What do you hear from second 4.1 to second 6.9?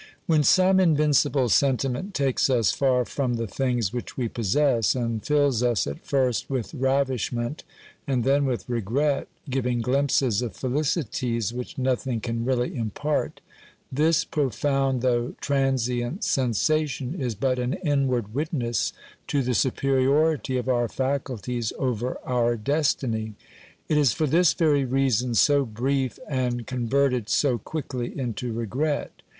we possess and fills us at first with